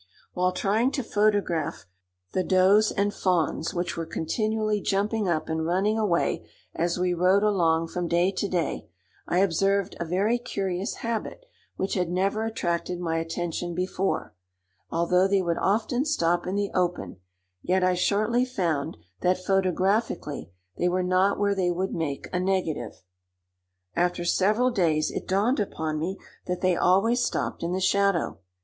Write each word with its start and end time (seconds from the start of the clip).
While 0.33 0.51
trying 0.51 0.89
to 0.93 1.03
photograph 1.03 1.85
the 2.31 2.43
does 2.43 2.91
and 2.91 3.13
fawns 3.13 3.71
which 3.75 3.95
were 3.95 4.07
continually 4.07 4.81
jumping 4.81 5.27
up 5.29 5.47
and 5.47 5.63
running 5.63 5.99
away 5.99 6.49
as 6.73 6.97
we 6.97 7.13
rode 7.13 7.43
along 7.43 7.89
from 7.89 8.07
day 8.07 8.31
to 8.31 8.47
day, 8.47 8.87
I 9.27 9.37
observed 9.41 9.95
a 9.99 10.05
very 10.05 10.39
curious 10.39 10.95
habit 11.05 11.45
which 11.75 11.93
had 11.93 12.09
never 12.09 12.43
attracted 12.45 12.99
my 12.99 13.17
attention 13.19 13.75
before: 13.75 14.33
although 14.89 15.27
they 15.27 15.43
would 15.43 15.59
often 15.59 16.03
stop 16.03 16.47
in 16.47 16.55
the 16.55 16.71
open, 16.73 17.17
yet 17.61 17.83
I 17.83 17.93
shortly 17.93 18.43
found 18.43 18.97
that, 19.19 19.37
photographically, 19.45 20.49
they 20.79 20.89
were 20.89 21.03
not 21.03 21.37
where 21.37 21.53
they 21.53 21.69
would 21.69 21.93
make 21.93 22.27
a 22.33 22.39
negative. 22.39 23.03
After 23.95 24.25
several 24.25 24.71
days, 24.71 25.11
it 25.11 25.27
dawned 25.27 25.59
upon 25.59 25.99
me 25.99 26.17
that 26.47 26.61
they 26.61 26.75
always 26.75 27.23
stopped 27.23 27.61
in 27.61 27.71
the 27.71 27.79
shadow. 27.79 28.39